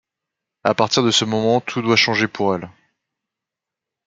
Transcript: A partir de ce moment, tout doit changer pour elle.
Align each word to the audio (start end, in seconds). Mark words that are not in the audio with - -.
A 0.63 0.73
partir 0.73 1.03
de 1.03 1.11
ce 1.11 1.25
moment, 1.25 1.61
tout 1.61 1.83
doit 1.83 1.95
changer 1.95 2.27
pour 2.27 2.55
elle. 2.55 2.71